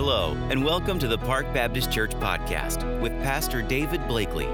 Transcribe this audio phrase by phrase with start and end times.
[0.00, 4.46] Hello, and welcome to the Park Baptist Church podcast with Pastor David Blakely.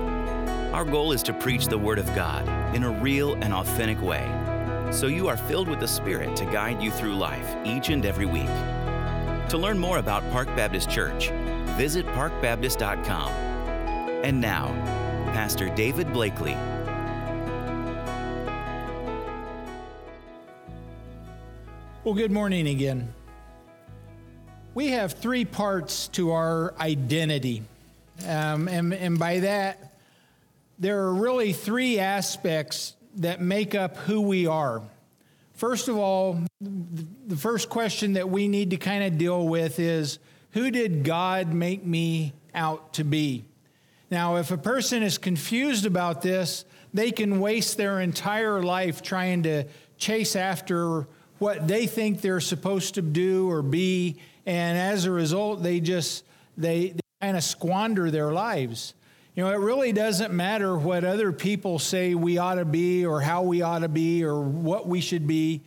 [0.72, 4.26] Our goal is to preach the Word of God in a real and authentic way,
[4.90, 8.24] so you are filled with the Spirit to guide you through life each and every
[8.24, 8.48] week.
[9.50, 11.28] To learn more about Park Baptist Church,
[11.76, 13.30] visit parkbaptist.com.
[14.24, 14.68] And now,
[15.34, 16.54] Pastor David Blakely.
[22.02, 23.12] Well, good morning again.
[24.74, 27.62] We have three parts to our identity.
[28.26, 29.94] Um, and, and by that,
[30.80, 34.82] there are really three aspects that make up who we are.
[35.52, 40.18] First of all, the first question that we need to kind of deal with is
[40.50, 43.44] who did God make me out to be?
[44.10, 49.44] Now, if a person is confused about this, they can waste their entire life trying
[49.44, 49.66] to
[49.98, 51.06] chase after
[51.38, 56.24] what they think they're supposed to do or be and as a result they just
[56.56, 58.94] they, they kind of squander their lives.
[59.34, 63.20] You know it really doesn't matter what other people say we ought to be or
[63.20, 65.62] how we ought to be or what we should be.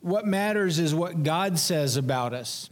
[0.00, 2.70] What matters is what god says about us.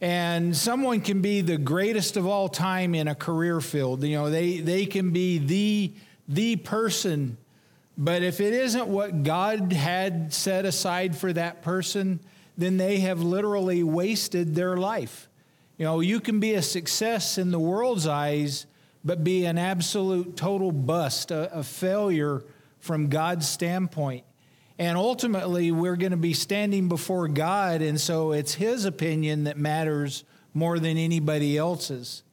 [0.00, 4.04] And someone can be the greatest of all time in a career field.
[4.04, 5.92] You know they they can be the
[6.28, 7.38] the person.
[7.96, 12.20] But if it isn't what god had set aside for that person
[12.58, 15.28] then they have literally wasted their life.
[15.78, 18.66] You know, you can be a success in the world's eyes,
[19.04, 22.42] but be an absolute total bust, a, a failure
[22.80, 24.24] from God's standpoint.
[24.76, 29.56] And ultimately, we're going to be standing before God, and so it's His opinion that
[29.56, 32.24] matters more than anybody else's.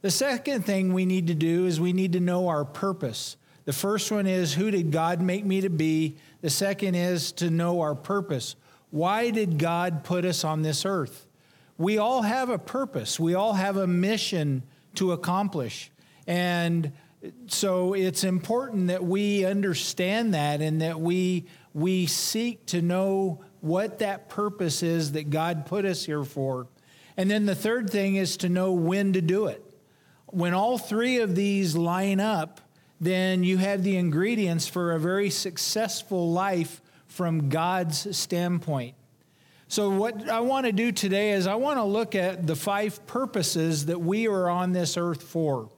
[0.00, 3.36] The second thing we need to do is we need to know our purpose.
[3.64, 6.16] The first one is who did God make me to be?
[6.40, 8.56] The second is to know our purpose.
[8.94, 11.26] Why did God put us on this earth?
[11.76, 14.62] We all have a purpose, we all have a mission
[14.94, 15.90] to accomplish.
[16.28, 16.92] And
[17.48, 23.98] so it's important that we understand that and that we, we seek to know what
[23.98, 26.68] that purpose is that God put us here for.
[27.16, 29.60] And then the third thing is to know when to do it.
[30.26, 32.60] When all three of these line up,
[33.00, 36.80] then you have the ingredients for a very successful life
[37.14, 38.96] from God's standpoint.
[39.68, 43.06] So, what I want to do today is I want to look at the five
[43.06, 45.70] purposes that we are on this earth for.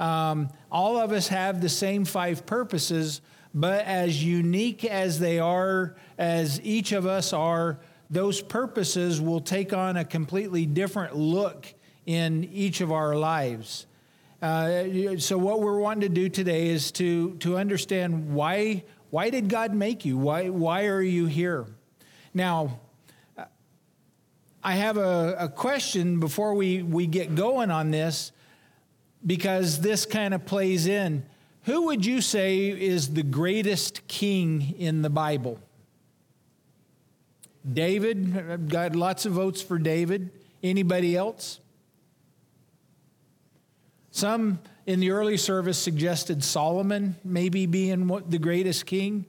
[0.00, 3.20] Um, all of us have the same five purposes,
[3.54, 7.78] but as unique as they are, as each of us are,
[8.10, 11.72] those purposes will take on a completely different look
[12.04, 13.86] in each of our lives.
[14.42, 19.48] Uh, so, what we're wanting to do today is to, to understand why why did
[19.48, 20.16] God make you?
[20.16, 21.66] Why, why are you here?
[22.32, 22.80] Now,
[24.62, 28.30] I have a, a question before we, we get going on this
[29.26, 31.24] because this kind of plays in.
[31.64, 35.58] Who would you say is the greatest king in the Bible?
[37.70, 40.30] David, got lots of votes for David.
[40.62, 41.60] Anybody else?
[44.10, 44.60] Some
[44.90, 49.24] in the early service suggested Solomon maybe being the greatest king.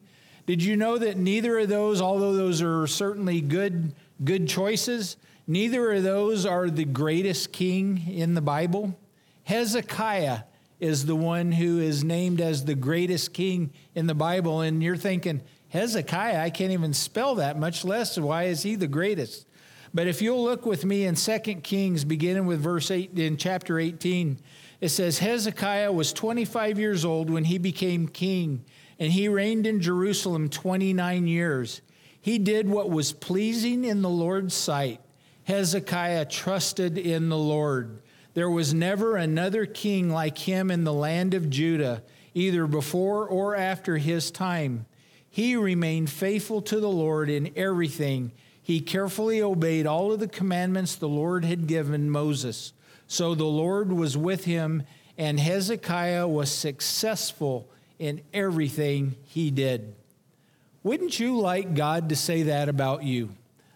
[0.47, 5.91] Did you know that neither of those, although those are certainly good, good choices, neither
[5.93, 8.97] of those are the greatest king in the Bible?
[9.43, 10.39] Hezekiah
[10.79, 14.61] is the one who is named as the greatest king in the Bible.
[14.61, 18.87] And you're thinking, Hezekiah, I can't even spell that, much less why is he the
[18.87, 19.45] greatest?
[19.93, 23.77] But if you'll look with me in 2 Kings, beginning with verse 8 in chapter
[23.77, 24.39] 18,
[24.81, 28.65] it says Hezekiah was 25 years old when he became king,
[28.99, 31.81] and he reigned in Jerusalem 29 years.
[32.19, 34.99] He did what was pleasing in the Lord's sight.
[35.43, 38.01] Hezekiah trusted in the Lord.
[38.33, 42.03] There was never another king like him in the land of Judah,
[42.33, 44.85] either before or after his time.
[45.29, 48.31] He remained faithful to the Lord in everything.
[48.61, 52.73] He carefully obeyed all of the commandments the Lord had given Moses.
[53.11, 54.83] So the Lord was with him,
[55.17, 57.67] and Hezekiah was successful
[57.99, 59.93] in everything he did.
[60.81, 63.31] Wouldn't you like God to say that about you?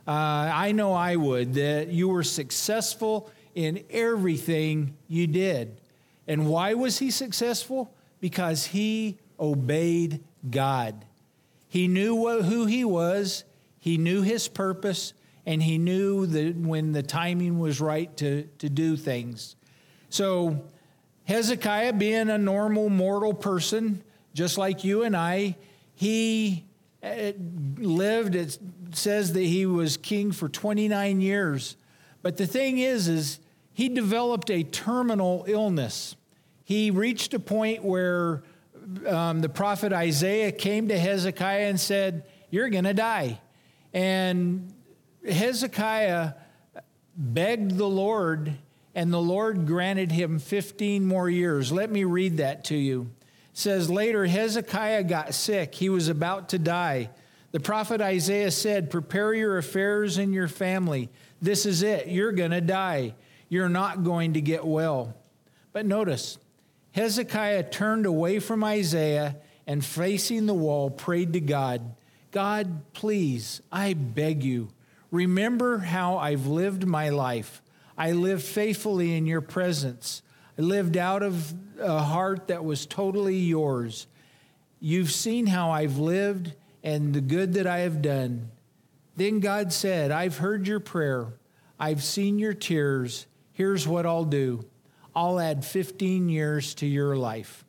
[0.07, 0.11] Uh,
[0.53, 5.81] I know I would, that you were successful in everything you did.
[6.29, 7.93] And why was he successful?
[8.21, 11.03] Because he obeyed God.
[11.67, 13.43] He knew who he was,
[13.79, 15.13] he knew his purpose,
[15.45, 19.55] and he knew that when the timing was right to, to do things.
[20.09, 20.63] So,
[21.25, 24.03] Hezekiah, being a normal mortal person,
[24.33, 25.55] just like you and I,
[25.93, 26.65] he
[27.03, 27.31] uh,
[27.77, 28.57] lived, it
[28.91, 31.77] says that he was king for 29 years.
[32.21, 33.39] But the thing is, is
[33.73, 36.15] he developed a terminal illness.
[36.63, 38.43] He reached a point where
[39.07, 43.39] um, the prophet Isaiah came to Hezekiah and said, You're going to die.
[43.93, 44.73] And
[45.27, 46.33] Hezekiah
[47.15, 48.53] begged the Lord,
[48.93, 51.71] and the Lord granted him 15 more years.
[51.71, 53.09] Let me read that to you.
[53.51, 55.75] It says later Hezekiah got sick.
[55.75, 57.09] He was about to die.
[57.51, 61.09] The prophet Isaiah said, Prepare your affairs and your family.
[61.41, 62.07] This is it.
[62.07, 63.15] You're going to die.
[63.47, 65.15] You're not going to get well.
[65.71, 66.37] But notice,
[66.91, 69.37] Hezekiah turned away from Isaiah
[69.67, 71.95] and facing the wall prayed to God,
[72.31, 74.69] God, please, I beg you,
[75.15, 77.61] remember how I've lived my life.
[77.97, 80.21] I lived faithfully in your presence.
[80.57, 84.07] I lived out of a heart that was totally yours.
[84.79, 86.53] You've seen how I've lived
[86.83, 88.51] and the good that I have done.
[89.15, 91.33] Then God said, I've heard your prayer.
[91.79, 93.27] I've seen your tears.
[93.53, 94.65] Here's what I'll do
[95.15, 97.63] I'll add 15 years to your life.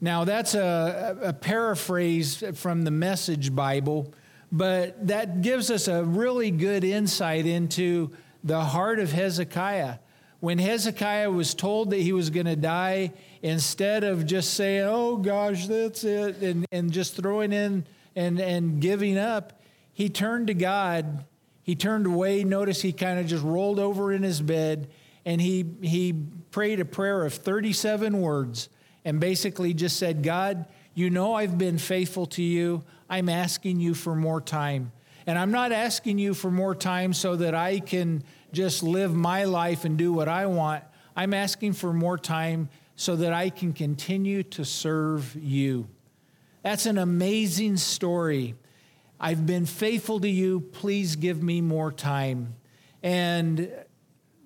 [0.00, 4.14] Now, that's a, a paraphrase from the Message Bible,
[4.50, 8.10] but that gives us a really good insight into
[8.42, 9.98] the heart of Hezekiah.
[10.40, 13.12] When Hezekiah was told that he was going to die,
[13.42, 18.80] instead of just saying, oh gosh, that's it, and, and just throwing in and, and
[18.80, 19.60] giving up,
[19.92, 21.24] he turned to God.
[21.62, 22.44] He turned away.
[22.44, 24.88] Notice he kind of just rolled over in his bed
[25.24, 26.14] and he, he
[26.50, 28.70] prayed a prayer of 37 words
[29.04, 30.64] and basically just said, God,
[30.94, 32.82] you know I've been faithful to you.
[33.08, 34.92] I'm asking you for more time.
[35.26, 39.44] And I'm not asking you for more time so that I can just live my
[39.44, 40.84] life and do what I want.
[41.14, 45.88] I'm asking for more time so that I can continue to serve you.
[46.62, 48.54] That's an amazing story.
[49.20, 50.60] I've been faithful to you.
[50.60, 52.54] Please give me more time.
[53.02, 53.70] And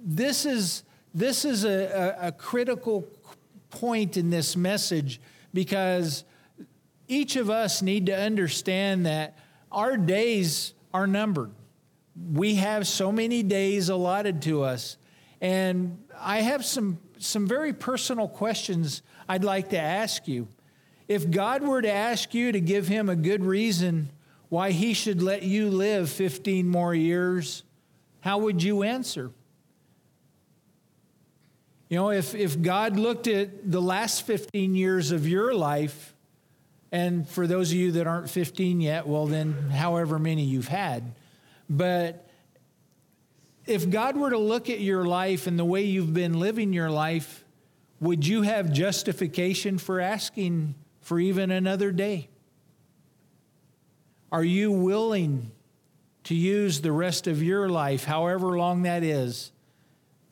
[0.02, 0.82] this is,
[1.14, 3.06] this is a, a, a critical
[3.70, 5.20] point in this message
[5.54, 6.24] because
[7.12, 9.36] each of us need to understand that
[9.70, 11.50] our days are numbered.
[12.32, 14.96] We have so many days allotted to us.
[15.40, 20.48] And I have some, some very personal questions I'd like to ask you.
[21.08, 24.10] If God were to ask you to give him a good reason
[24.48, 27.62] why he should let you live 15 more years,
[28.20, 29.30] how would you answer?
[31.88, 36.11] You know, if, if God looked at the last 15 years of your life,
[36.92, 41.14] and for those of you that aren't 15 yet, well, then however many you've had.
[41.68, 42.28] But
[43.66, 46.90] if God were to look at your life and the way you've been living your
[46.90, 47.44] life,
[48.00, 52.28] would you have justification for asking for even another day?
[54.30, 55.50] Are you willing
[56.24, 59.50] to use the rest of your life, however long that is,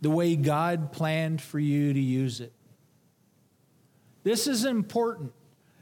[0.00, 2.52] the way God planned for you to use it.
[4.22, 5.32] This is important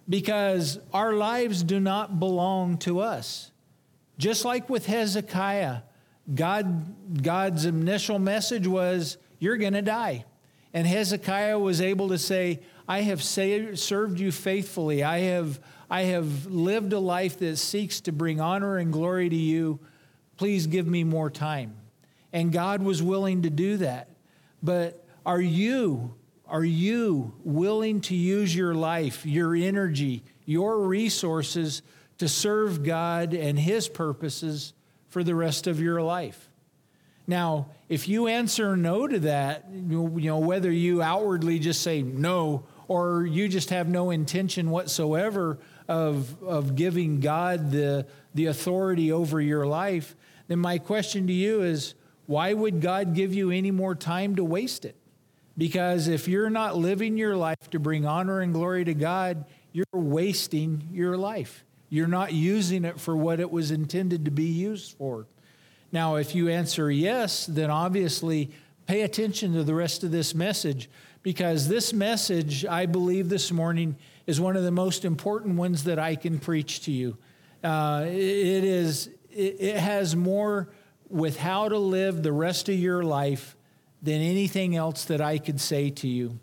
[0.09, 3.51] because our lives do not belong to us.
[4.17, 5.83] Just like with Hezekiah,
[6.35, 10.25] God, God's initial message was, You're going to die.
[10.75, 15.03] And Hezekiah was able to say, I have saved, served you faithfully.
[15.03, 15.61] I have,
[15.91, 19.81] I have lived a life that seeks to bring honor and glory to you.
[20.37, 21.77] Please give me more time.
[22.33, 24.09] And God was willing to do that.
[24.63, 26.15] But are you,
[26.49, 31.83] are you willing to use your life, your energy, your resources
[32.19, 34.73] to serve God and His purposes
[35.09, 36.49] for the rest of your life?
[37.27, 42.65] Now, if you answer no to that, you know, whether you outwardly just say no
[42.89, 49.41] or you just have no intention whatsoever of, of giving God the, the authority over
[49.43, 50.17] your life,
[50.49, 54.45] then my question to you is why would God give you any more time to
[54.45, 54.97] waste it?
[55.59, 59.85] Because if you're not living your life to bring honor and glory to God, you're
[59.93, 61.65] wasting your life.
[61.91, 65.27] You're not using it for what it was intended to be used for.
[65.91, 68.51] Now, if you answer yes, then obviously
[68.87, 70.89] pay attention to the rest of this message
[71.25, 73.97] because this message, I believe this morning,
[74.29, 77.19] is one of the most important ones that I can preach to you.
[77.65, 79.11] Uh, it is.
[79.31, 80.69] It has more
[81.09, 83.57] with how to live the rest of your life
[84.03, 86.39] than anything else that I could say to you.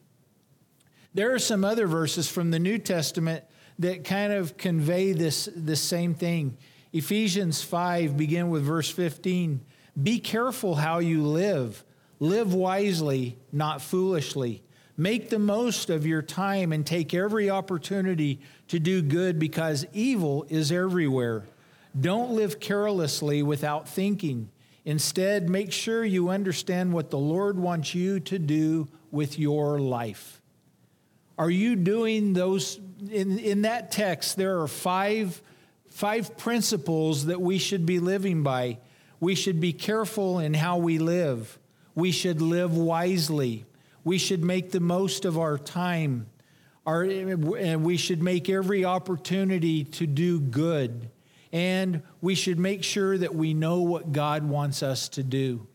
[1.14, 3.46] There are some other verses from the New Testament
[3.80, 6.58] that kind of convey this, this same thing.
[6.92, 9.62] Ephesians 5, begin with verse 15.
[10.02, 11.84] Be careful how you live.
[12.20, 14.64] Live wisely, not foolishly.
[14.98, 20.46] Make the most of your time and take every opportunity to do good because evil
[20.50, 21.44] is everywhere.
[22.00, 24.50] Don't live carelessly without thinking.
[24.86, 30.42] Instead, make sure you understand what the Lord wants you to do with your life.
[31.40, 32.80] Are you doing those?
[33.12, 35.42] In, in that text, there are five,
[35.90, 38.78] five principles that we should be living by.
[39.20, 41.58] We should be careful in how we live.
[41.96, 43.66] We should live wisely.
[44.04, 46.28] We should make the most of our time.
[46.86, 51.10] Our, and we should make every opportunity to do good
[51.56, 55.66] and we should make sure that we know what God wants us to do.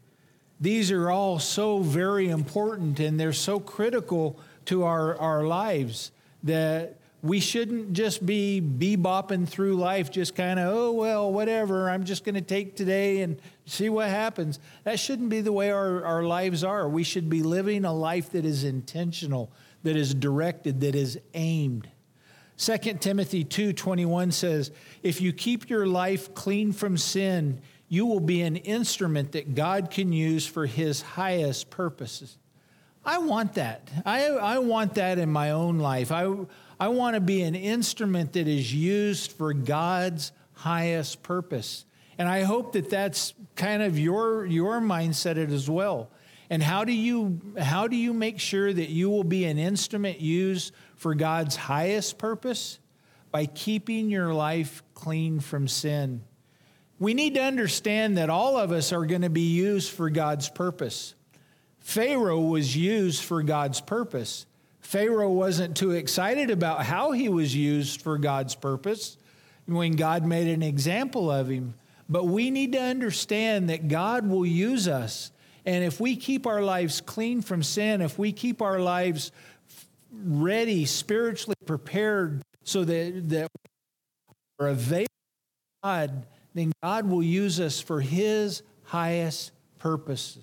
[0.60, 6.98] These are all so very important and they're so critical to our, our lives that
[7.22, 12.24] we shouldn't just be bebopping through life, just kind of, oh, well, whatever, I'm just
[12.24, 14.58] going to take today and see what happens.
[14.84, 16.90] That shouldn't be the way our, our lives are.
[16.90, 19.50] We should be living a life that is intentional,
[19.82, 21.88] that is directed, that is aimed.
[22.60, 24.70] 2 Timothy 2:21 says,
[25.02, 29.90] "If you keep your life clean from sin, you will be an instrument that God
[29.90, 32.36] can use for his highest purposes."
[33.02, 33.88] I want that.
[34.04, 36.12] I, I want that in my own life.
[36.12, 36.36] I,
[36.78, 41.86] I want to be an instrument that is used for God's highest purpose.
[42.18, 46.10] And I hope that that's kind of your, your mindset as well.
[46.50, 50.20] And how do you how do you make sure that you will be an instrument
[50.20, 52.78] used for God's highest purpose?
[53.32, 56.22] By keeping your life clean from sin.
[56.98, 60.50] We need to understand that all of us are going to be used for God's
[60.50, 61.14] purpose.
[61.78, 64.44] Pharaoh was used for God's purpose.
[64.80, 69.16] Pharaoh wasn't too excited about how he was used for God's purpose
[69.64, 71.74] when God made an example of him.
[72.10, 75.30] But we need to understand that God will use us
[75.66, 79.30] and if we keep our lives clean from sin, if we keep our lives
[80.24, 83.48] ready, spiritually prepared, so that, that
[84.58, 90.38] we're available to God, then God will use us for His highest purpose.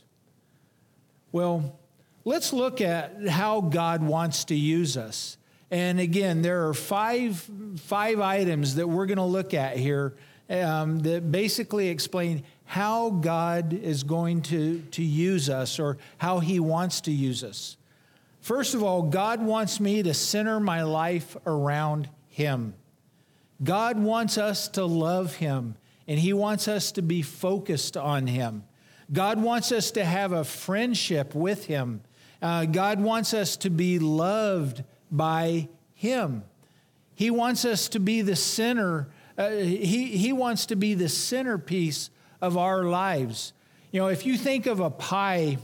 [1.31, 1.79] Well,
[2.25, 5.37] let's look at how God wants to use us.
[5.69, 7.45] And again, there are five,
[7.77, 10.15] five items that we're going to look at here
[10.49, 16.59] um, that basically explain how God is going to, to use us or how He
[16.59, 17.77] wants to use us.
[18.47, 22.75] First of all, God wants me to center my life around Him.
[23.61, 25.75] God wants us to love Him,
[26.07, 28.63] and He wants us to be focused on Him.
[29.11, 31.99] God wants us to have a friendship with Him.
[32.41, 36.45] Uh, God wants us to be loved by Him.
[37.15, 39.09] He wants us to be the center.
[39.37, 43.51] Uh, he, he wants to be the centerpiece of our lives.
[43.91, 45.57] You know, if you think of a pie,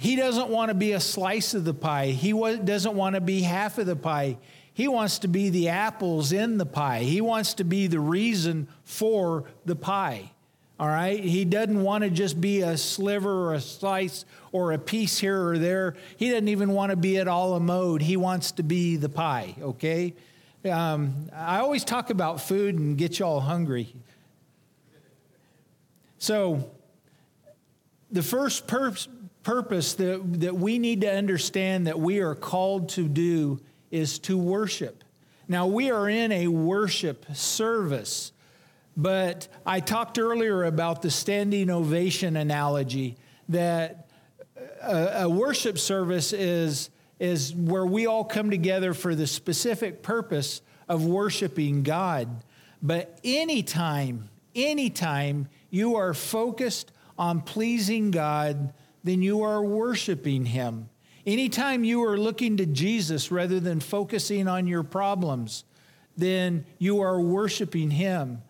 [0.00, 2.06] he doesn't want to be a slice of the pie.
[2.06, 4.38] He doesn't want to be half of the pie.
[4.72, 7.00] He wants to be the apples in the pie.
[7.00, 10.30] He wants to be the reason for the pie.
[10.78, 11.18] All right?
[11.18, 15.48] He doesn't want to just be a sliver or a slice or a piece here
[15.48, 15.96] or there.
[16.16, 18.00] He doesn't even want to be à la mode.
[18.00, 20.14] He wants to be the pie, okay?
[20.64, 23.92] Um, I always talk about food and get you all hungry.
[26.18, 26.70] So,
[28.12, 28.94] the first pur-
[29.48, 33.58] purpose that, that we need to understand that we are called to do
[33.90, 35.02] is to worship.
[35.48, 38.32] Now, we are in a worship service,
[38.94, 43.16] but I talked earlier about the standing ovation analogy
[43.48, 44.10] that
[44.82, 50.60] a, a worship service is, is where we all come together for the specific purpose
[50.90, 52.44] of worshiping God.
[52.82, 58.74] But anytime, anytime you are focused on pleasing God,
[59.04, 60.88] then you are worshiping Him.
[61.26, 65.64] Anytime you are looking to Jesus rather than focusing on your problems,
[66.16, 68.42] then you are worshiping Him.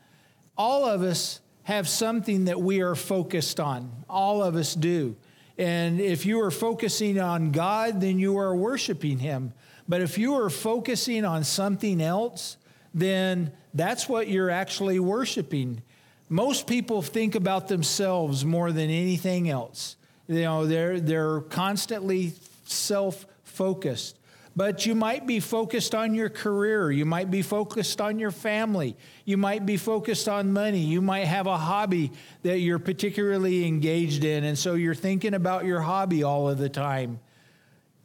[0.56, 4.04] All of us have something that we are focused on.
[4.08, 5.16] All of us do.
[5.58, 9.52] And if you are focusing on God, then you are worshiping Him.
[9.88, 12.56] But if you are focusing on something else,
[12.94, 15.82] then that's what you're actually worshiping.
[16.28, 19.96] Most people think about themselves more than anything else.
[20.28, 24.18] You know, they're, they're constantly self focused.
[24.54, 26.90] But you might be focused on your career.
[26.90, 28.96] You might be focused on your family.
[29.24, 30.80] You might be focused on money.
[30.80, 32.10] You might have a hobby
[32.42, 34.42] that you're particularly engaged in.
[34.42, 37.20] And so you're thinking about your hobby all of the time.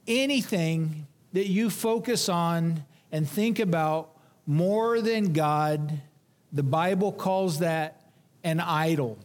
[0.08, 4.12] Anything that you focus on and think about
[4.46, 6.02] more than God,
[6.52, 8.04] the Bible calls that
[8.44, 9.18] an idol.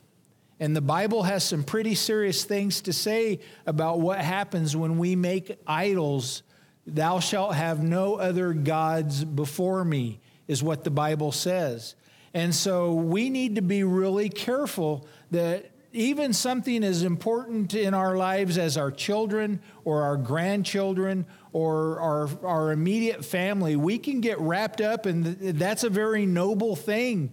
[0.60, 5.14] And the Bible has some pretty serious things to say about what happens when we
[5.14, 6.42] make idols.
[6.86, 11.94] Thou shalt have no other gods before me, is what the Bible says.
[12.34, 18.16] And so we need to be really careful that even something as important in our
[18.16, 24.38] lives as our children or our grandchildren or our, our immediate family, we can get
[24.38, 25.24] wrapped up, and
[25.58, 27.32] that's a very noble thing.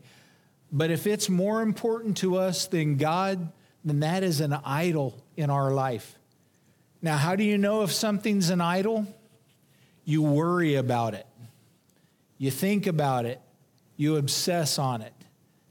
[0.75, 3.49] But if it's more important to us than God,
[3.85, 6.19] then that is an idol in our life.
[7.01, 9.07] Now, how do you know if something's an idol?
[10.03, 11.25] You worry about it,
[12.37, 13.39] you think about it,
[13.95, 15.13] you obsess on it.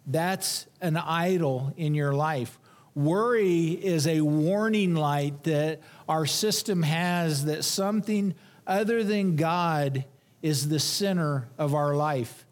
[0.07, 2.59] That's an idol in your life.
[2.95, 8.35] Worry is a warning light that our system has that something
[8.67, 10.07] other than God
[10.41, 12.47] is the center of our life.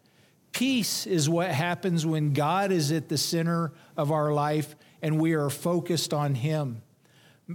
[0.53, 5.33] Peace is what happens when God is at the center of our life and we
[5.33, 6.81] are focused on Him.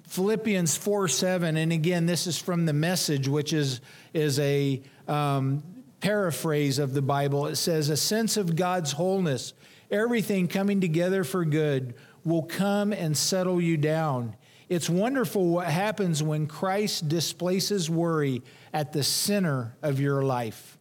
[0.06, 3.80] Philippians 4 7, and again, this is from the message, which is,
[4.12, 5.62] is a um,
[6.00, 7.46] paraphrase of the Bible.
[7.46, 9.54] It says, A sense of God's wholeness,
[9.90, 14.36] everything coming together for good will come and settle you down.
[14.68, 18.42] It's wonderful what happens when Christ displaces worry
[18.74, 20.77] at the center of your life.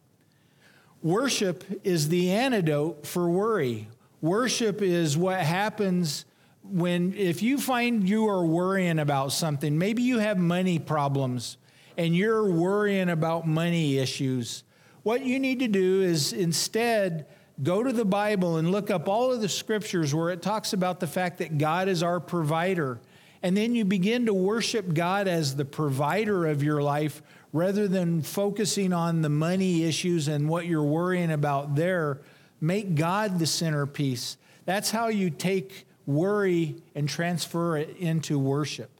[1.02, 3.88] Worship is the antidote for worry.
[4.20, 6.24] Worship is what happens
[6.64, 11.56] when, if you find you are worrying about something, maybe you have money problems
[11.96, 14.64] and you're worrying about money issues.
[15.02, 17.26] What you need to do is instead
[17.62, 21.00] go to the Bible and look up all of the scriptures where it talks about
[21.00, 23.00] the fact that God is our provider.
[23.42, 28.22] And then you begin to worship God as the provider of your life rather than
[28.22, 32.20] focusing on the money issues and what you're worrying about there.
[32.60, 34.36] Make God the centerpiece.
[34.64, 38.90] That's how you take worry and transfer it into worship.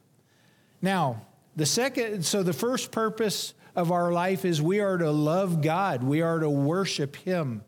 [0.81, 1.25] Now,
[1.55, 6.03] the second, so the first purpose of our life is we are to love God,
[6.03, 7.63] we are to worship Him.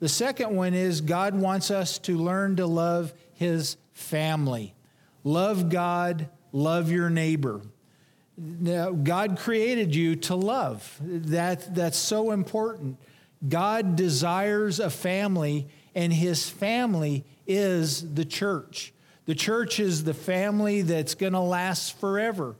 [0.00, 4.74] The second one is God wants us to learn to love his family.
[5.22, 7.62] Love God, love your neighbor.
[8.36, 10.98] Now, God created you to love.
[11.00, 12.98] That, that's so important.
[13.48, 18.92] God desires a family, and his family is the church.
[19.26, 22.56] The church is the family that's going to last forever.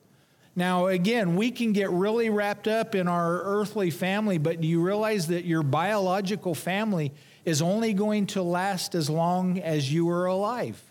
[0.57, 4.81] Now, again, we can get really wrapped up in our earthly family, but do you
[4.81, 7.13] realize that your biological family
[7.45, 10.83] is only going to last as long as you are alive.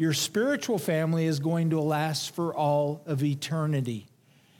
[0.00, 4.06] Your spiritual family is going to last for all of eternity.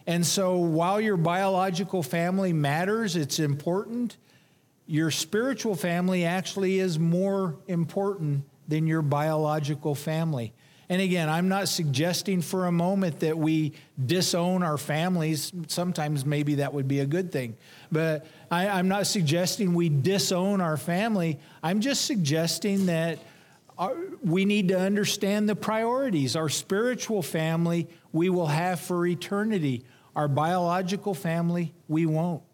[0.07, 4.19] And so while your biological family matters, it's important,
[4.87, 10.53] your spiritual family actually is more important than your biological family.
[10.91, 13.73] And again, I'm not suggesting for a moment that we
[14.05, 15.53] disown our families.
[15.69, 17.57] Sometimes maybe that would be a good thing.
[17.91, 21.39] But I, am not suggesting we disown our family.
[21.63, 23.21] I'm just suggesting that
[23.81, 26.37] our, we need to understand the priorities.
[26.37, 29.83] Our spiritual family, we will have for eternity.
[30.15, 32.45] Our biological family, we won't.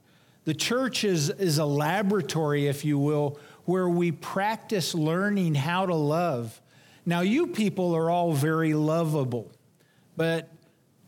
[0.45, 5.95] The church is, is a laboratory, if you will, where we practice learning how to
[5.95, 6.63] love
[7.09, 9.53] now, you people are all very lovable,
[10.17, 10.51] but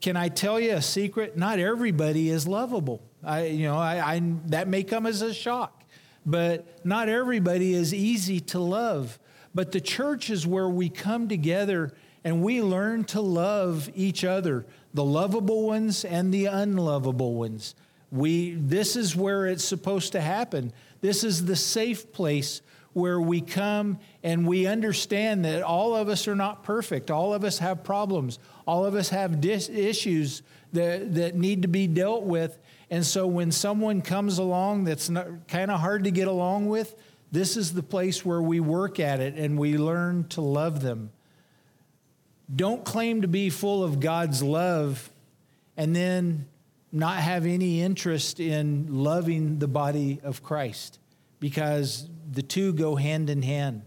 [0.00, 1.36] can I tell you a secret?
[1.36, 3.02] Not everybody is lovable.
[3.24, 5.82] I, you know, I, I, that may come as a shock,
[6.24, 9.18] but not everybody is easy to love.
[9.54, 11.92] But the church is where we come together
[12.24, 17.74] and we learn to love each other, the lovable ones and the unlovable ones.
[18.10, 20.72] We, this is where it's supposed to happen.
[21.00, 26.26] This is the safe place where we come and we understand that all of us
[26.26, 27.10] are not perfect.
[27.10, 28.38] All of us have problems.
[28.66, 32.58] All of us have dis- issues that, that need to be dealt with.
[32.90, 35.08] And so when someone comes along that's
[35.48, 36.94] kind of hard to get along with,
[37.30, 41.10] this is the place where we work at it and we learn to love them.
[42.54, 45.10] Don't claim to be full of God's love
[45.76, 46.46] and then
[46.90, 50.98] not have any interest in loving the body of Christ
[51.40, 53.82] because the two go hand in hand.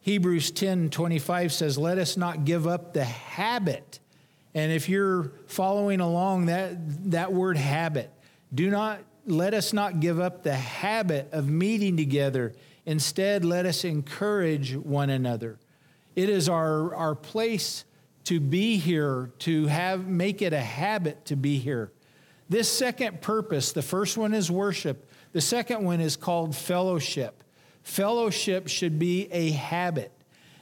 [0.00, 4.00] Hebrews 10 25 says, Let us not give up the habit.
[4.54, 8.10] And if you're following along that, that word habit,
[8.54, 12.54] do not let us not give up the habit of meeting together.
[12.86, 15.58] Instead, let us encourage one another.
[16.16, 17.84] It is our, our place
[18.24, 21.92] to be here, to have make it a habit to be here.
[22.48, 25.10] This second purpose, the first one is worship.
[25.32, 27.44] The second one is called fellowship.
[27.82, 30.12] Fellowship should be a habit.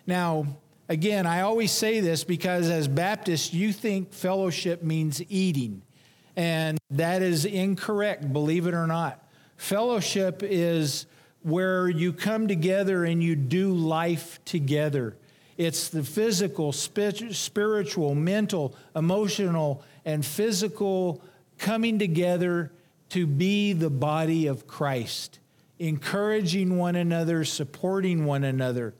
[0.06, 0.46] Now,
[0.88, 5.82] again, I always say this because as Baptists, you think fellowship means eating.
[6.36, 9.26] And that is incorrect, believe it or not.
[9.56, 11.06] Fellowship is
[11.42, 15.16] where you come together and you do life together.
[15.56, 21.22] It's the physical, spiritual, mental, emotional, and physical
[21.58, 22.70] coming together
[23.10, 25.38] to be the body of Christ,
[25.78, 28.94] encouraging one another, supporting one another.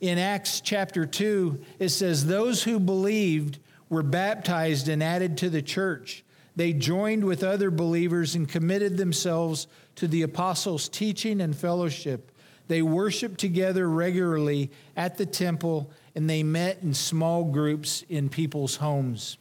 [0.00, 5.62] In Acts chapter 2, it says, Those who believed were baptized and added to the
[5.62, 6.24] church.
[6.58, 12.32] They joined with other believers and committed themselves to the apostles' teaching and fellowship.
[12.66, 18.74] They worshiped together regularly at the temple and they met in small groups in people's
[18.74, 19.38] homes.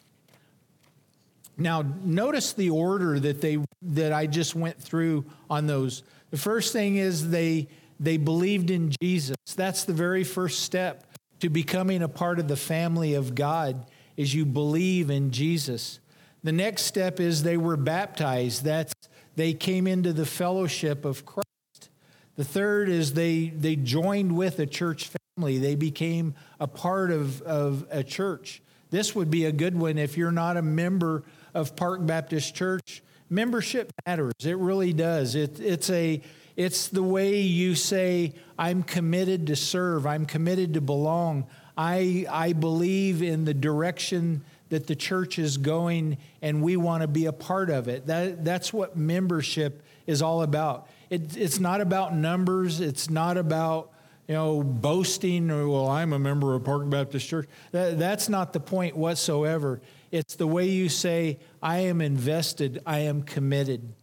[1.58, 6.04] Now, notice the order that they that I just went through on those.
[6.30, 7.68] The first thing is they
[8.00, 9.38] they believed in Jesus.
[9.56, 11.04] That's the very first step
[11.40, 16.00] to becoming a part of the family of God is you believe in Jesus.
[16.48, 18.64] The next step is they were baptized.
[18.64, 18.94] That's
[19.36, 21.90] they came into the fellowship of Christ.
[22.38, 25.58] The third is they they joined with a church family.
[25.58, 28.62] They became a part of, of a church.
[28.92, 33.04] This would be a good one if you're not a member of Park Baptist Church,
[33.30, 34.32] membership matters.
[34.46, 35.36] It really does.
[35.36, 36.22] It, it's a
[36.56, 41.46] it's the way you say, I'm committed to serve, I'm committed to belong.
[41.78, 47.08] I, I believe in the direction that the church is going, and we want to
[47.08, 48.08] be a part of it.
[48.08, 50.88] That, that's what membership is all about.
[51.10, 53.92] It, it's not about numbers, it's not about
[54.28, 57.48] you know, boasting or, well, I'm a member of Park Baptist Church.
[57.72, 59.80] That, that's not the point whatsoever.
[60.12, 63.94] It's the way you say, I am invested, I am committed.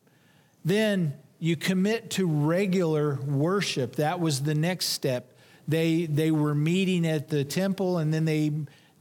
[0.64, 3.96] Then you commit to regular worship.
[3.96, 5.30] That was the next step.
[5.68, 8.50] They, they were meeting at the temple and then they,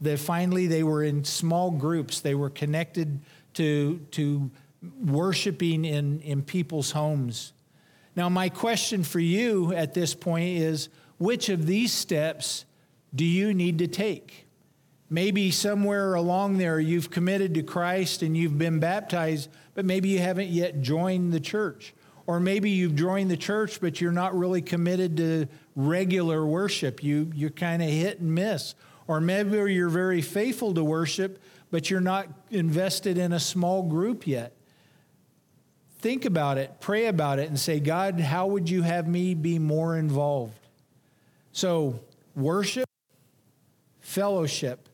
[0.04, 2.20] they finally they were in small groups.
[2.20, 3.20] They were connected
[3.54, 4.50] to, to
[5.04, 7.52] worshiping in, in people's homes.
[8.16, 10.88] Now, my question for you at this point is
[11.18, 12.64] which of these steps
[13.14, 14.46] do you need to take?
[15.10, 20.18] Maybe somewhere along there you've committed to Christ and you've been baptized, but maybe you
[20.18, 21.94] haven't yet joined the church.
[22.26, 27.02] Or maybe you've joined the church, but you're not really committed to regular worship.
[27.02, 28.74] You, you're kind of hit and miss.
[29.06, 34.26] Or maybe you're very faithful to worship, but you're not invested in a small group
[34.26, 34.54] yet.
[35.98, 39.58] Think about it, pray about it, and say, God, how would you have me be
[39.58, 40.58] more involved?
[41.52, 42.00] So,
[42.34, 42.88] worship,
[44.00, 44.88] fellowship,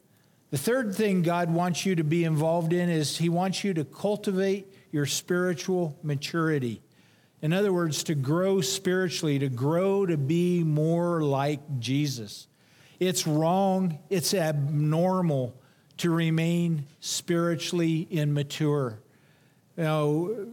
[0.50, 3.84] the third thing God wants you to be involved in is He wants you to
[3.84, 6.82] cultivate your spiritual maturity.
[7.42, 12.48] In other words, to grow spiritually, to grow to be more like Jesus.
[13.00, 15.56] It's wrong, it's abnormal
[15.96, 19.00] to remain spiritually immature.
[19.76, 20.48] Know,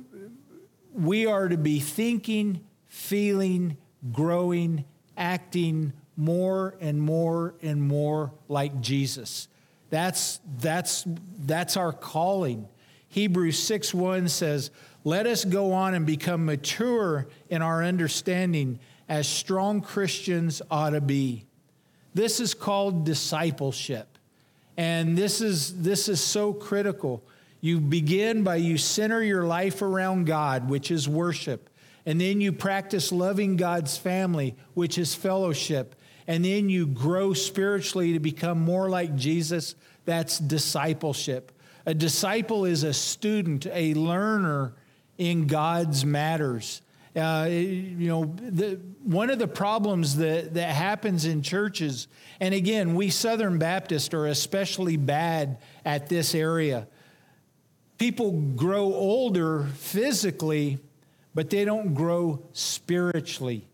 [0.94, 3.78] we are to be thinking, feeling,
[4.12, 4.86] growing,
[5.18, 9.50] acting more and more and more like Jesus.
[9.90, 11.06] That's, that's,
[11.40, 12.68] that's our calling.
[13.10, 14.72] Hebrews 6 1 says,
[15.04, 18.80] Let us go on and become mature in our understanding
[19.10, 21.47] as strong Christians ought to be.
[22.18, 24.18] This is called discipleship.
[24.76, 27.24] And this is, this is so critical.
[27.62, 31.70] You begin by you center your life around God, which is worship.
[32.06, 35.96] And then you practice loving God's family, which is fellowship
[36.28, 39.76] and then you grow spiritually to become more like Jesus,
[40.06, 41.54] that's discipleship.
[41.86, 44.74] A disciple is a student, a learner
[45.18, 46.82] in God's matters.
[47.18, 52.08] Uh, you know, the, one of the problems that, that happens in churches,
[52.40, 56.88] and again, we Southern Baptists are especially bad at this area.
[57.98, 60.78] People grow older physically,
[61.34, 63.68] but they don't grow spiritually.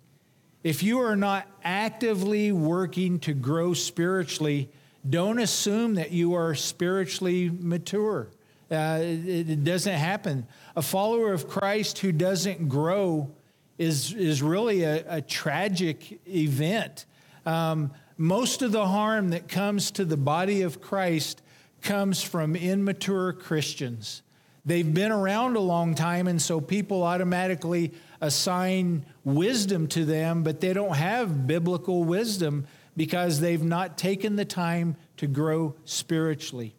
[0.64, 4.70] If you are not actively working to grow spiritually,
[5.08, 8.30] don't assume that you are spiritually mature.
[8.74, 10.48] Uh, it, it, doesn't happen.
[10.76, 13.32] A follower of Christ who doesn't grow
[13.78, 17.06] is, is really a, a tragic event.
[17.46, 21.42] Um, most of the harm that comes to the body of Christ
[21.82, 24.22] comes from immature Christians.
[24.66, 30.62] They've been around a long time, and so people automatically assign wisdom to them, but
[30.62, 36.76] they don't have biblical wisdom because they've not taken the time to grow spiritually.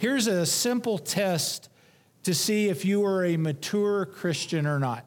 [0.00, 1.68] Here's a simple test
[2.22, 5.06] to see if you are a mature Christian or not.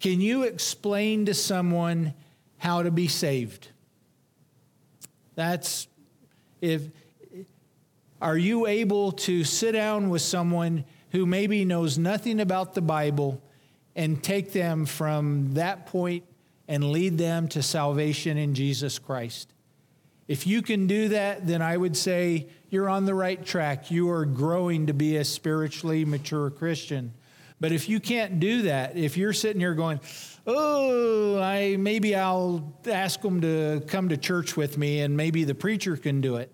[0.00, 2.12] Can you explain to someone
[2.58, 3.68] how to be saved?
[5.36, 5.86] That's
[6.60, 6.88] if
[8.20, 13.40] are you able to sit down with someone who maybe knows nothing about the Bible
[13.94, 16.24] and take them from that point
[16.66, 19.52] and lead them to salvation in Jesus Christ.
[20.28, 23.90] If you can do that, then I would say you're on the right track.
[23.90, 27.14] You are growing to be a spiritually mature Christian.
[27.60, 30.00] But if you can't do that, if you're sitting here going,
[30.46, 35.54] "Oh, I maybe I'll ask them to come to church with me and maybe the
[35.54, 36.52] preacher can do it."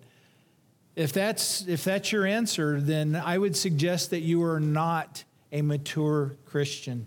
[0.95, 5.63] If that's if that's your answer, then I would suggest that you are not a
[5.63, 7.07] mature Christian.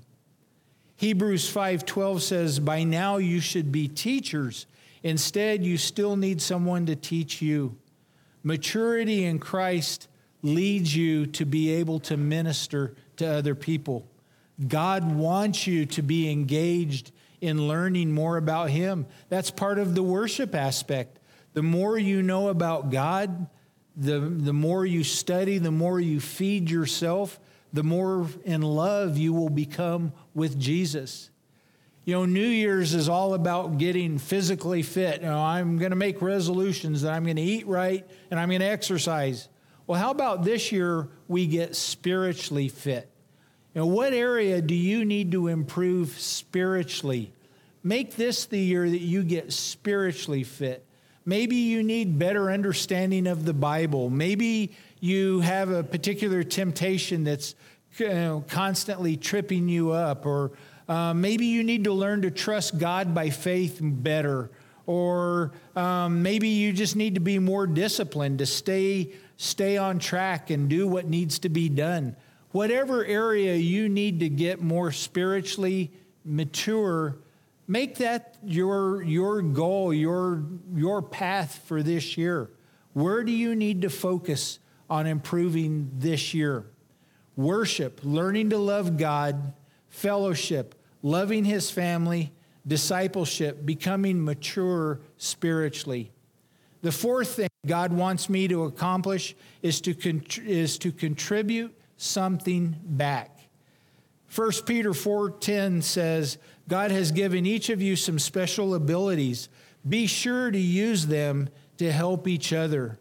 [0.97, 4.65] Hebrews 5:12 says, "By now you should be teachers.
[5.05, 7.77] Instead, you still need someone to teach you."
[8.43, 10.07] Maturity in Christ
[10.41, 14.05] leads you to be able to minister to other people.
[14.67, 19.05] God wants you to be engaged in learning more about Him.
[19.29, 21.19] That's part of the worship aspect.
[21.53, 23.47] The more you know about God,
[23.95, 27.39] the, the more you study, the more you feed yourself,
[27.71, 31.29] the more in love you will become with Jesus.
[32.05, 35.21] You know, New Year's is all about getting physically fit.
[35.21, 38.49] You know, I'm going to make resolutions that I'm going to eat right and I'm
[38.49, 39.49] going to exercise.
[39.87, 43.09] Well, how about this year we get spiritually fit?
[43.73, 47.33] You know, what area do you need to improve spiritually?
[47.83, 50.85] Make this the year that you get spiritually fit.
[51.25, 54.11] Maybe you need better understanding of the Bible.
[54.11, 57.55] Maybe you have a particular temptation that's
[57.97, 60.51] you know, constantly tripping you up, or
[60.87, 64.51] uh, maybe you need to learn to trust God by faith better,
[64.85, 70.49] or um, maybe you just need to be more disciplined to stay stay on track
[70.49, 72.15] and do what needs to be done.
[72.51, 75.91] Whatever area you need to get more spiritually
[76.23, 77.17] mature,
[77.67, 80.43] make that your your goal, your
[80.73, 82.49] your path for this year.
[82.93, 86.65] Where do you need to focus on improving this year.
[87.35, 89.53] Worship, learning to love God,
[89.95, 92.33] fellowship, loving his family,
[92.67, 96.11] discipleship, becoming mature spiritually.
[96.81, 99.95] The fourth thing God wants me to accomplish is to,
[100.45, 103.39] is to contribute something back.
[104.33, 109.49] 1 Peter 4:10 says, God has given each of you some special abilities.
[109.87, 112.99] Be sure to use them to help each other.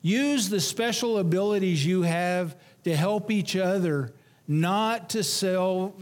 [0.00, 4.12] Use the special abilities you have to help each other,
[4.60, 5.94] not to self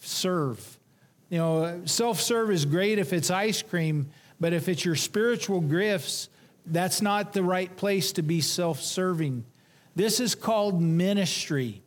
[0.00, 0.78] serve.
[1.30, 5.60] You know, self serve is great if it's ice cream, but if it's your spiritual
[5.60, 6.28] gifts,
[6.64, 9.44] that's not the right place to be self serving.
[9.96, 11.82] This is called ministry.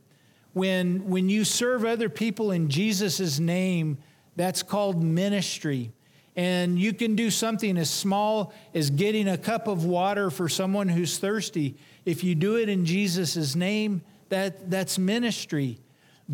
[0.53, 3.97] When, when you serve other people in Jesus' name,
[4.35, 5.91] that's called ministry.
[6.35, 10.89] And you can do something as small as getting a cup of water for someone
[10.89, 11.75] who's thirsty.
[12.05, 15.79] If you do it in Jesus' name, that, that's ministry.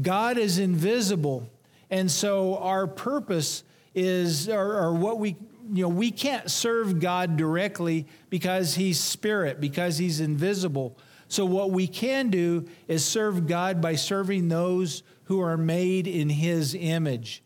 [0.01, 1.49] God is invisible.
[1.89, 3.63] And so our purpose
[3.95, 5.35] is, or, or what we,
[5.71, 10.97] you know, we can't serve God directly because He's spirit, because He's invisible.
[11.27, 16.29] So what we can do is serve God by serving those who are made in
[16.29, 17.43] His image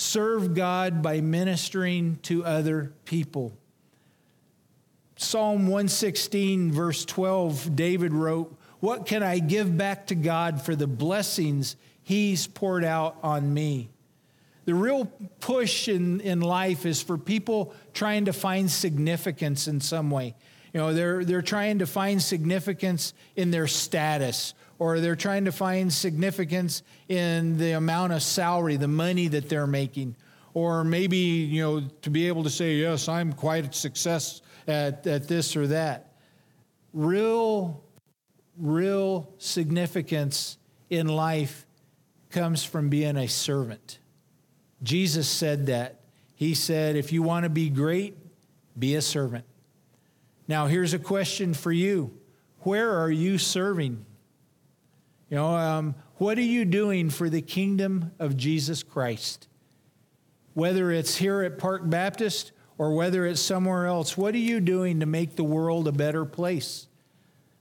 [0.00, 3.52] serve God by ministering to other people.
[5.16, 10.86] Psalm 116, verse 12, David wrote, What can I give back to God for the
[10.86, 13.90] blessings he's poured out on me?
[14.64, 15.06] The real
[15.40, 20.34] push in, in life is for people trying to find significance in some way.
[20.72, 25.52] You know, they're, they're trying to find significance in their status or they're trying to
[25.52, 30.16] find significance in the amount of salary, the money that they're making,
[30.54, 35.06] or maybe, you know, to be able to say, yes, I'm quite a success at,
[35.06, 36.14] at this or that.
[36.94, 37.82] Real,
[38.60, 41.66] real significance in life
[42.30, 43.98] comes from being a servant.
[44.82, 46.00] Jesus said that.
[46.34, 48.16] He said, if you want to be great,
[48.78, 49.44] be a servant.
[50.48, 52.12] Now, here's a question for you
[52.60, 54.04] Where are you serving?
[55.28, 59.46] You know, um, what are you doing for the kingdom of Jesus Christ?
[60.54, 65.00] Whether it's here at Park Baptist or whether it's somewhere else, what are you doing
[65.00, 66.88] to make the world a better place?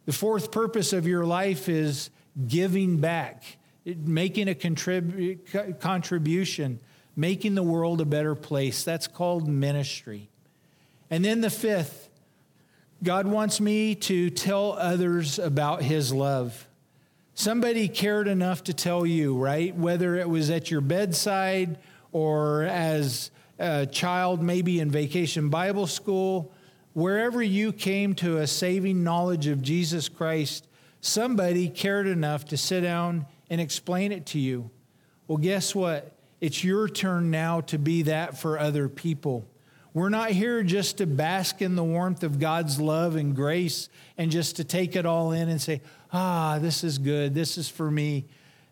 [0.10, 2.10] The fourth purpose of your life is
[2.48, 3.44] giving back,
[3.86, 6.80] making a contrib- contribution,
[7.16, 8.84] making the world a better place.
[8.84, 10.32] That's called ministry.
[11.12, 12.10] And then the fifth,
[13.04, 16.68] God wants me to tell others about his love.
[17.36, 19.76] Somebody cared enough to tell you, right?
[19.76, 21.78] Whether it was at your bedside
[22.12, 26.52] or as a child, maybe in vacation Bible school,
[26.94, 30.68] wherever you came to a saving knowledge of Jesus Christ,
[31.02, 34.70] somebody cared enough to sit down and explain it to you.
[35.28, 36.16] Well, guess what?
[36.42, 39.48] It's your turn now to be that for other people.
[39.94, 44.32] We're not here just to bask in the warmth of God's love and grace and
[44.32, 45.82] just to take it all in and say,
[46.14, 48.26] ah, this is good, this is for me.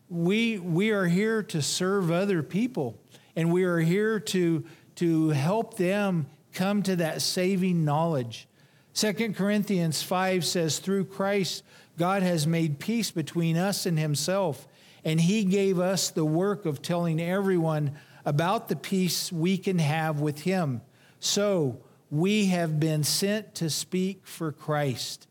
[0.09, 2.97] We, we are here to serve other people,
[3.35, 4.63] and we are here to,
[4.95, 6.27] to help them
[6.57, 8.47] come to that saving knowledge.
[8.95, 11.63] 2 Corinthians 5 says, Through Christ,
[11.99, 14.67] God has made peace between us and himself,
[15.05, 17.91] and he gave us the work of telling everyone
[18.25, 20.81] about the peace we can have with him.
[21.19, 25.27] So, we have been sent to speak for Christ.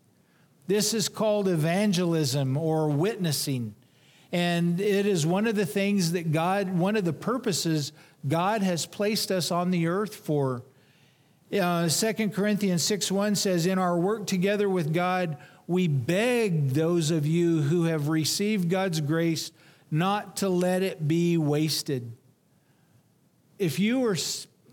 [0.69, 3.75] This is called evangelism or witnessing.
[4.31, 7.93] And it is one of the things that God, one of the purposes
[8.29, 10.63] God has placed us on the earth for.
[11.53, 17.11] Uh, 2 Corinthians 6 1 says, In our work together with God, we beg those
[17.11, 19.53] of you who have received God's grace
[19.91, 22.13] not to let it be wasted.
[23.59, 24.17] If you are,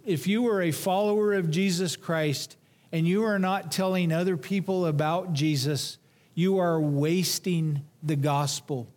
[0.06, 2.58] if you are a follower of Jesus Christ
[2.92, 5.98] and you are not telling other people about Jesus,
[6.34, 8.88] you are wasting the gospel.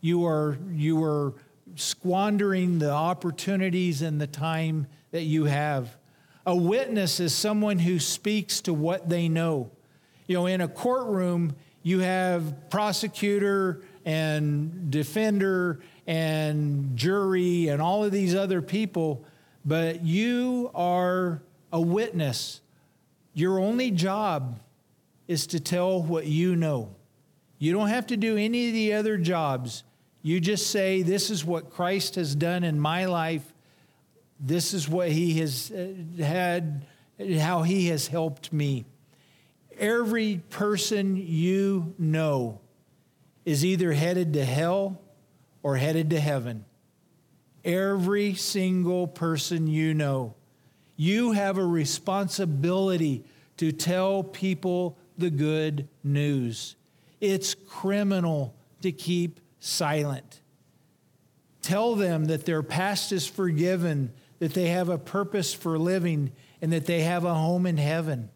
[0.00, 1.34] You are, you are
[1.74, 5.96] squandering the opportunities and the time that you have.
[6.46, 9.70] A witness is someone who speaks to what they know.
[10.28, 18.12] You know, in a courtroom, you have prosecutor and defender and jury and all of
[18.12, 19.24] these other people,
[19.64, 22.60] but you are a witness.
[23.34, 24.60] Your only job
[25.26, 26.94] is to tell what you know.
[27.58, 29.82] You don't have to do any of the other jobs.
[30.22, 33.52] You just say, This is what Christ has done in my life.
[34.38, 36.86] This is what he has uh, had,
[37.38, 38.84] how he has helped me.
[39.78, 42.60] Every person you know
[43.44, 45.00] is either headed to hell
[45.62, 46.64] or headed to heaven.
[47.64, 50.34] Every single person you know.
[50.96, 53.24] You have a responsibility
[53.58, 56.76] to tell people the good news.
[57.20, 60.40] It's criminal to keep silent.
[61.62, 66.72] Tell them that their past is forgiven, that they have a purpose for living and
[66.72, 68.30] that they have a home in heaven.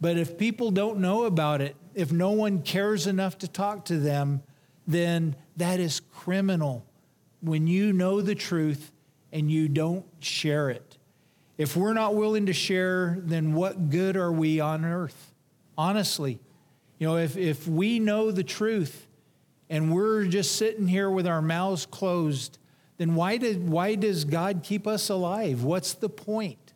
[0.00, 3.98] But if people don't know about it, if no one cares enough to talk to
[3.98, 4.42] them,
[4.86, 6.84] then that is criminal
[7.40, 8.90] when you know the truth
[9.32, 10.98] and you don't share it.
[11.58, 15.32] If we're not willing to share, then what good are we on earth?
[15.76, 16.40] Honestly,
[16.98, 19.06] you know, if, if we know the truth
[19.68, 22.58] and we're just sitting here with our mouths closed,
[23.02, 25.64] then why, did, why does God keep us alive?
[25.64, 26.72] What's the point?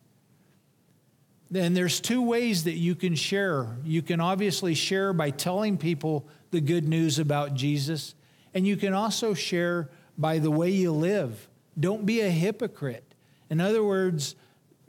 [1.49, 3.77] Then there's two ways that you can share.
[3.85, 8.13] You can obviously share by telling people the good news about Jesus,
[8.53, 11.47] and you can also share by the way you live.
[11.79, 13.15] Don't be a hypocrite.
[13.49, 14.35] In other words,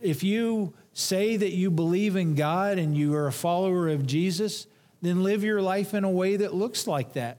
[0.00, 4.66] if you say that you believe in God and you are a follower of Jesus,
[5.02, 7.38] then live your life in a way that looks like that.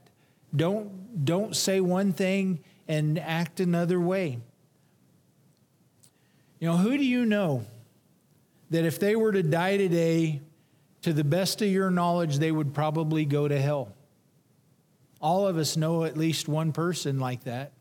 [0.56, 4.40] Don't, don't say one thing and act another way.
[6.60, 7.64] You know, who do you know
[8.72, 10.42] that if they were to die today,
[11.04, 13.94] to the best of your knowledge, they would probably go to hell?
[15.22, 17.72] All of us know at least one person like that.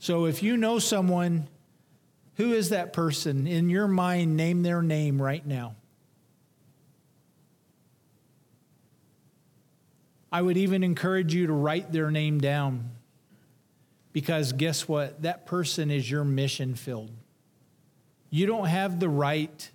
[0.00, 1.46] So if you know someone,
[2.36, 3.46] who is that person?
[3.46, 5.76] In your mind, name their name right now.
[10.32, 12.90] I would even encourage you to write their name down
[14.12, 15.22] because guess what?
[15.22, 17.10] That person is your mission filled.
[18.30, 19.70] You don't have the right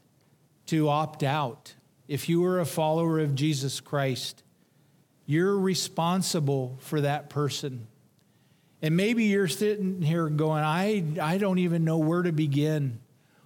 [0.67, 1.73] to opt out.
[2.07, 4.43] If you are a follower of Jesus Christ,
[5.25, 7.87] you're responsible for that person.
[8.81, 12.99] And maybe you're sitting here going, I, I don't even know where to begin.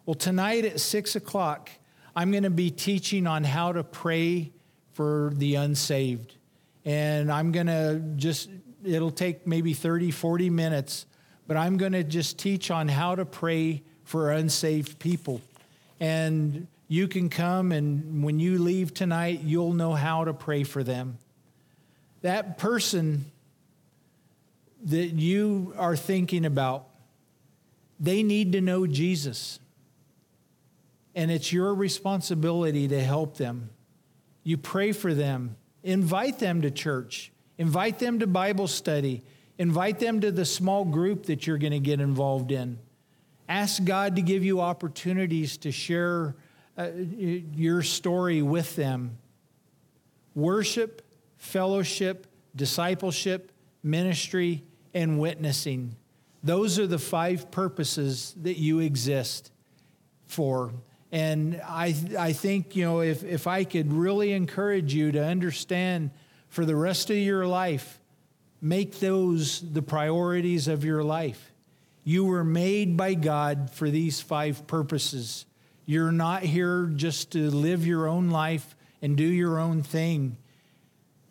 [0.06, 1.70] Well, tonight at six o'clock,
[2.16, 4.52] I'm going to be teaching on how to pray
[4.94, 6.36] for the unsaved.
[6.84, 8.50] And I'm going to just
[8.86, 11.06] it'll take maybe 30, 40 minutes,
[11.48, 15.42] but I'm going to just teach on how to pray for unsaved people.
[16.00, 20.84] And you can come, and when you leave tonight, you'll know how to pray for
[20.84, 21.18] them.
[22.22, 23.26] That person
[24.86, 26.88] that you are thinking about,
[28.00, 29.60] they need to know Jesus.
[31.16, 33.70] And it's your responsibility to help them.
[34.44, 37.32] You pray for them, invite them to church.
[37.62, 39.22] Invite them to Bible study.
[39.60, 42.80] Invite them to the small group that you're going to get involved in.
[43.48, 46.34] Ask God to give you opportunities to share
[46.76, 49.16] uh, your story with them.
[50.34, 51.04] Worship,
[51.38, 53.52] fellowship, discipleship,
[53.84, 54.64] ministry,
[54.96, 55.96] and witnessing.
[56.44, 59.52] Those are the five purposes that you exist
[60.26, 60.74] for.
[61.12, 66.10] And I, I think, you know, if, if I could really encourage you to understand
[66.52, 68.00] for the rest of your life,
[68.62, 71.52] make those the priorities of your life.
[72.04, 75.46] You were made by God for these five purposes.
[75.86, 80.36] You're not here just to live your own life and do your own thing.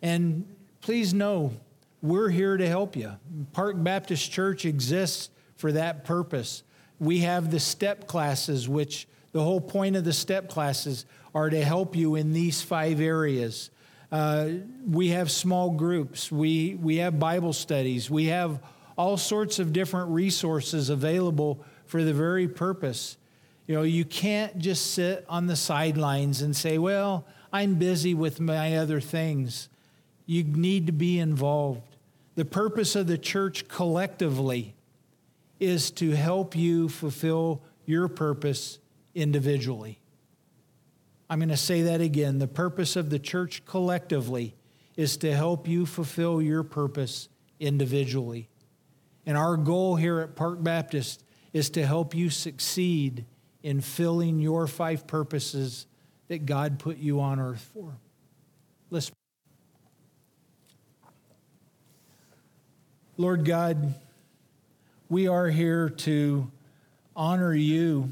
[0.01, 1.53] And please know,
[2.01, 3.11] we're here to help you.
[3.53, 6.63] Park Baptist Church exists for that purpose.
[6.99, 11.05] We have the step classes, which the whole point of the step classes
[11.35, 13.69] are to help you in these five areas.
[14.11, 14.49] Uh,
[14.85, 18.59] we have small groups, we, we have Bible studies, we have
[18.97, 23.17] all sorts of different resources available for the very purpose.
[23.67, 28.41] You know, you can't just sit on the sidelines and say, well, I'm busy with
[28.41, 29.69] my other things.
[30.25, 31.95] You need to be involved.
[32.35, 34.75] The purpose of the church collectively
[35.59, 38.79] is to help you fulfill your purpose
[39.15, 40.00] individually.
[41.31, 42.39] I'm going to say that again.
[42.39, 44.53] The purpose of the church collectively
[44.97, 48.49] is to help you fulfill your purpose individually.
[49.25, 51.23] And our goal here at Park Baptist
[51.53, 53.23] is to help you succeed
[53.63, 55.85] in filling your five purposes
[56.27, 57.93] that God put you on earth for.
[58.89, 59.09] Let's
[63.15, 63.93] Lord God,
[65.07, 66.51] we are here to
[67.15, 68.09] honor you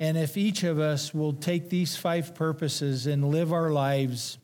[0.00, 4.38] and if each of us will take these five purposes and live our lives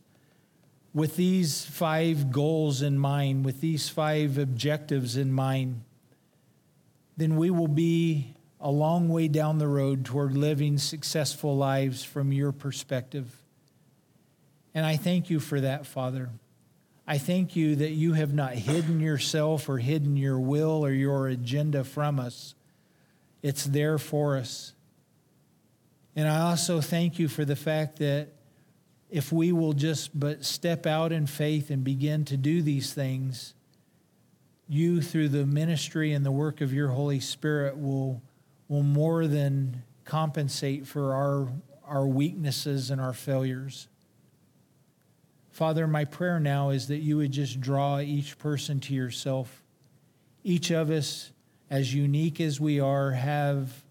[0.93, 5.81] with these five goals in mind, with these five objectives in mind,
[7.17, 12.33] then we will be a long way down the road toward living successful lives from
[12.33, 13.35] your perspective.
[14.75, 16.29] And I thank you for that, Father.
[17.07, 21.29] I thank you that you have not hidden yourself or hidden your will or your
[21.29, 22.55] agenda from us.
[23.43, 24.75] It's there for us.
[26.17, 28.29] And I also thank you for the fact that
[29.11, 33.55] if we will just but step out in faith and begin to do these things,
[34.67, 38.23] you, through the ministry and the work of your Holy Spirit, will,
[38.67, 41.49] will more than compensate for our,
[41.87, 43.87] our weaknesses and our failures.
[45.51, 49.63] Father, my prayer now is that you would just draw each person to yourself.
[50.43, 51.31] Each of us,
[51.71, 53.85] as unique as we are, have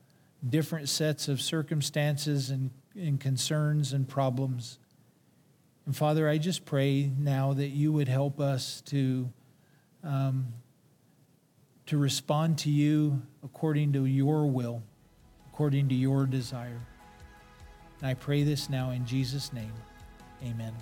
[0.48, 4.80] different sets of circumstances and, and concerns and problems.
[5.86, 9.32] And Father, I just pray now that you would help us to,
[10.04, 10.48] um,
[11.88, 14.82] to respond to you according to your will,
[15.52, 16.82] according to your desire.
[18.00, 19.74] And I pray this now in Jesus' name.
[20.44, 20.74] Amen.